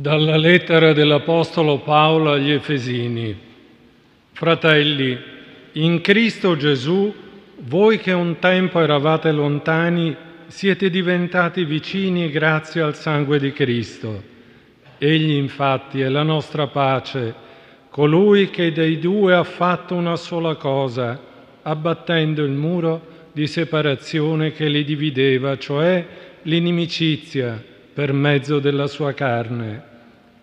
[0.00, 3.36] Dalla lettera dell'Apostolo Paolo agli Efesini.
[4.30, 5.18] Fratelli,
[5.72, 7.12] in Cristo Gesù,
[7.62, 10.14] voi che un tempo eravate lontani,
[10.46, 14.22] siete diventati vicini grazie al sangue di Cristo.
[14.98, 17.34] Egli infatti è la nostra pace,
[17.90, 21.20] colui che dei due ha fatto una sola cosa,
[21.62, 26.06] abbattendo il muro di separazione che li divideva, cioè
[26.42, 27.60] l'inimicizia
[27.92, 29.87] per mezzo della sua carne.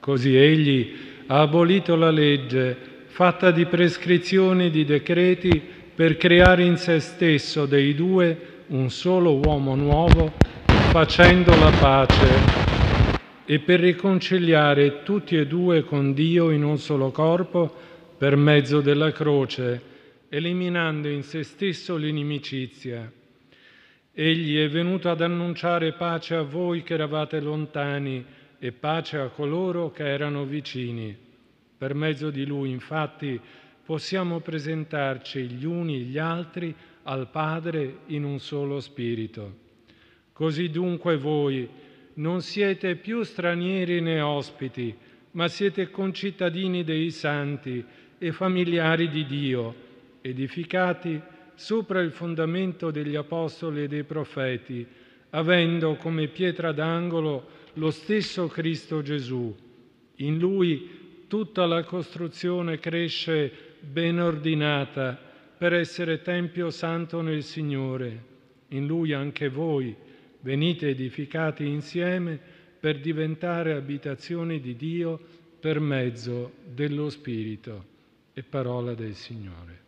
[0.05, 0.93] Così egli
[1.25, 2.77] ha abolito la legge
[3.07, 5.59] fatta di prescrizioni di decreti
[5.95, 8.37] per creare in se stesso dei due
[8.67, 10.31] un solo uomo nuovo,
[10.91, 12.27] facendo la pace
[13.47, 17.73] e per riconciliare tutti e due con Dio in un solo corpo
[18.15, 19.81] per mezzo della croce,
[20.29, 23.11] eliminando in se stesso l'inimicizia.
[24.13, 29.91] Egli è venuto ad annunciare pace a voi che eravate lontani e pace a coloro
[29.91, 31.15] che erano vicini.
[31.77, 33.39] Per mezzo di lui, infatti,
[33.85, 39.57] possiamo presentarci gli uni gli altri al Padre in un solo spirito.
[40.33, 41.69] Così dunque voi
[42.15, 44.95] non siete più stranieri né ospiti,
[45.33, 47.85] ma siete concittadini dei santi
[48.17, 49.75] e familiari di Dio,
[50.21, 51.21] edificati
[51.53, 54.83] sopra il fondamento degli apostoli e dei profeti,
[55.29, 59.55] avendo come pietra d'angolo lo stesso Cristo Gesù.
[60.17, 65.19] In lui tutta la costruzione cresce ben ordinata
[65.57, 68.33] per essere Tempio Santo nel Signore.
[68.69, 69.95] In lui anche voi
[70.41, 72.39] venite edificati insieme
[72.79, 75.19] per diventare abitazioni di Dio
[75.59, 77.93] per mezzo dello Spirito.
[78.33, 79.84] E parola del Signore.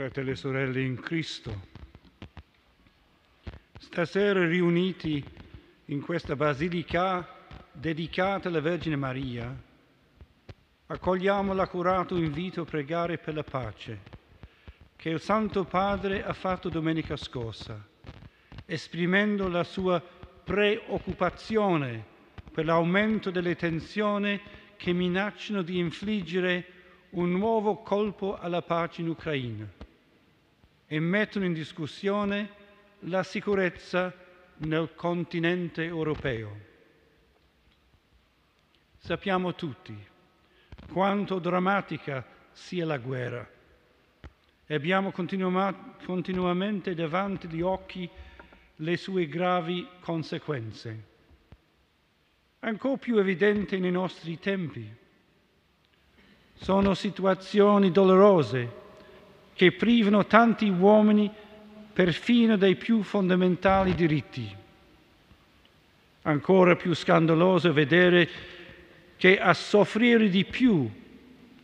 [0.00, 1.60] Fratelli e sorelle in Cristo.
[3.78, 5.22] Stasera riuniti
[5.86, 7.28] in questa basilica
[7.70, 9.54] dedicata alla Vergine Maria,
[10.86, 14.00] accogliamo l'accurato invito a pregare per la pace
[14.96, 17.86] che il Santo Padre ha fatto domenica scorsa,
[18.64, 22.02] esprimendo la sua preoccupazione
[22.50, 24.40] per l'aumento delle tensioni
[24.78, 26.64] che minacciano di infliggere
[27.10, 29.79] un nuovo colpo alla pace in Ucraina
[30.92, 32.50] e mettono in discussione
[33.04, 34.12] la sicurezza
[34.56, 36.68] nel continente europeo.
[38.98, 39.96] Sappiamo tutti
[40.90, 43.48] quanto drammatica sia la guerra
[44.66, 48.10] e abbiamo continua- continuamente davanti agli occhi
[48.74, 51.04] le sue gravi conseguenze.
[52.58, 54.92] Ancora più evidente nei nostri tempi.
[56.54, 58.79] Sono situazioni dolorose
[59.60, 61.30] che privano tanti uomini
[61.92, 64.56] perfino dei più fondamentali diritti.
[66.22, 68.26] Ancora più scandaloso vedere
[69.18, 70.90] che a soffrire di più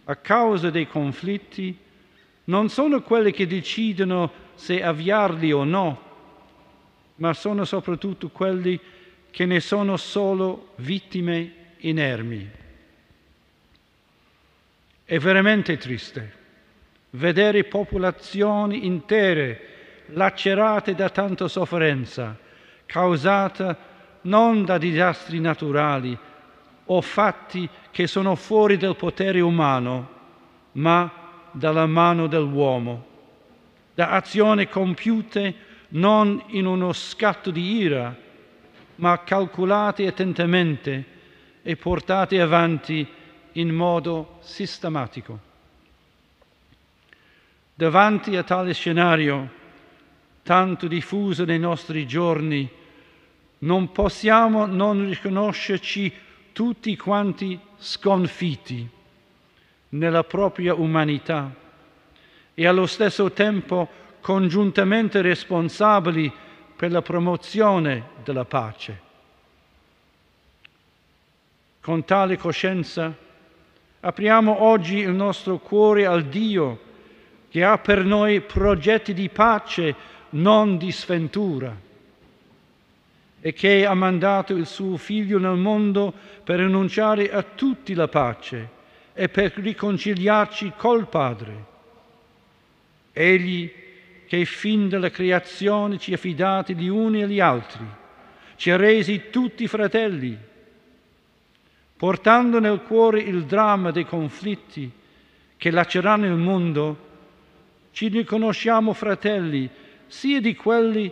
[0.04, 1.74] a causa dei conflitti
[2.44, 6.00] non sono quelli che decidono se avviarli o no,
[7.14, 8.78] ma sono soprattutto quelli
[9.30, 12.50] che ne sono solo vittime inermi.
[15.02, 16.44] È veramente triste
[17.16, 19.60] vedere popolazioni intere
[20.08, 22.36] lacerate da tanta sofferenza,
[22.84, 23.76] causata
[24.22, 26.16] non da disastri naturali
[26.88, 30.14] o fatti che sono fuori del potere umano,
[30.72, 31.10] ma
[31.50, 33.04] dalla mano dell'uomo,
[33.94, 35.54] da azioni compiute
[35.88, 38.14] non in uno scatto di ira,
[38.96, 41.04] ma calcolate attentamente
[41.62, 43.06] e portate avanti
[43.52, 45.45] in modo sistematico.
[47.78, 49.50] Davanti a tale scenario,
[50.42, 52.66] tanto diffuso nei nostri giorni,
[53.58, 56.10] non possiamo non riconoscerci
[56.52, 58.88] tutti quanti sconfitti
[59.90, 61.54] nella propria umanità
[62.54, 63.86] e allo stesso tempo
[64.22, 66.32] congiuntamente responsabili
[66.74, 69.00] per la promozione della pace.
[71.82, 73.14] Con tale coscienza
[74.00, 76.84] apriamo oggi il nostro cuore al Dio
[77.48, 79.94] che ha per noi progetti di pace
[80.30, 81.84] non di sventura,
[83.40, 86.12] e che ha mandato il suo Figlio nel mondo
[86.42, 88.70] per annunciare a tutti la pace
[89.12, 91.64] e per riconciliarci col Padre.
[93.12, 93.72] Egli
[94.26, 97.86] che fin dalla creazione ci ha fidati gli uni agli altri,
[98.56, 100.36] ci ha resi tutti fratelli,
[101.96, 104.90] portando nel cuore il dramma dei conflitti
[105.56, 107.05] che laceranno il mondo,
[107.96, 109.70] ci riconosciamo fratelli
[110.06, 111.10] sia di quelli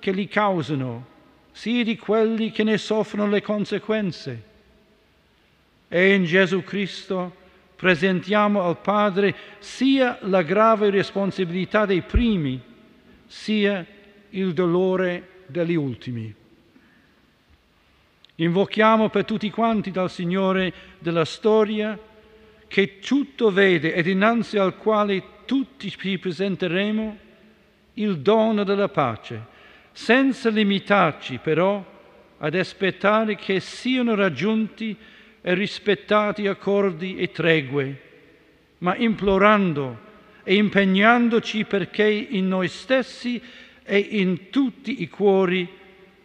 [0.00, 1.06] che li causano,
[1.52, 4.42] sia di quelli che ne soffrono le conseguenze.
[5.86, 7.36] E in Gesù Cristo
[7.76, 12.60] presentiamo al Padre sia la grave responsabilità dei primi,
[13.26, 13.86] sia
[14.30, 16.34] il dolore degli ultimi.
[18.34, 21.96] Invochiamo per tutti quanti dal Signore della storia
[22.66, 27.18] che tutto vede ed innanzi al quale tutti ci presenteremo
[27.94, 29.52] il dono della pace,
[29.92, 31.84] senza limitarci però
[32.38, 34.96] ad aspettare che siano raggiunti
[35.40, 38.00] e rispettati accordi e tregue,
[38.78, 39.98] ma implorando
[40.42, 43.40] e impegnandoci perché in noi stessi
[43.82, 45.68] e in tutti i cuori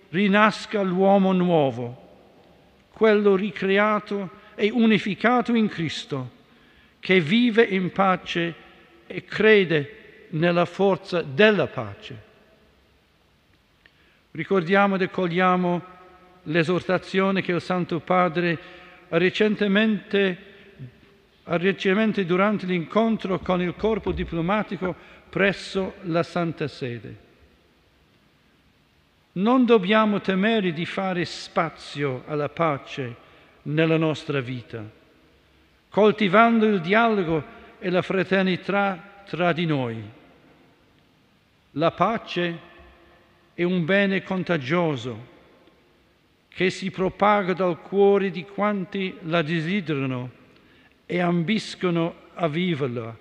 [0.10, 2.08] rinasca l'uomo nuovo,
[2.92, 6.38] quello ricreato e unificato in Cristo,
[7.00, 8.68] che vive in pace
[9.12, 12.28] e crede nella forza della pace.
[14.32, 15.82] Ricordiamo ed accogliamo
[16.44, 18.58] l'esortazione che il Santo Padre
[19.10, 20.38] ha recentemente,
[21.46, 24.96] ha recentemente durante l'incontro con il corpo diplomatico
[25.28, 27.28] presso la Santa Sede.
[29.32, 33.16] Non dobbiamo temere di fare spazio alla pace
[33.64, 34.84] nella nostra vita,
[35.90, 40.04] coltivando il dialogo e la fraternità tra di noi.
[41.72, 42.60] La pace
[43.54, 45.38] è un bene contagioso
[46.50, 50.32] che si propaga dal cuore di quanti la desiderano
[51.06, 53.18] e ambiscono a viverla,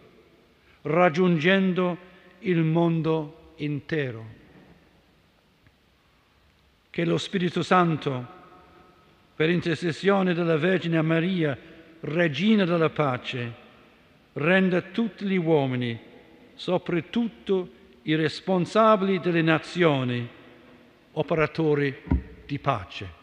[0.82, 1.96] raggiungendo
[2.40, 4.36] il mondo intero.
[6.90, 8.26] Che lo Spirito Santo,
[9.36, 11.56] per intercessione della Vergine Maria,
[12.00, 13.66] Regina della pace,
[14.38, 15.98] renda tutti gli uomini,
[16.54, 17.68] soprattutto
[18.02, 20.26] i responsabili delle nazioni,
[21.12, 22.02] operatori
[22.46, 23.17] di pace.